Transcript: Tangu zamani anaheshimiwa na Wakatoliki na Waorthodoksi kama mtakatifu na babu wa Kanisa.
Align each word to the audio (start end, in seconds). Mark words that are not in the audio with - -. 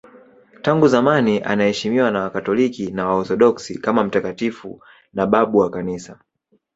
Tangu 0.61 0.87
zamani 0.87 1.39
anaheshimiwa 1.43 2.11
na 2.11 2.21
Wakatoliki 2.23 2.91
na 2.91 3.07
Waorthodoksi 3.07 3.77
kama 3.79 4.03
mtakatifu 4.03 4.83
na 5.13 5.27
babu 5.27 5.57
wa 5.57 5.69
Kanisa. 5.69 6.19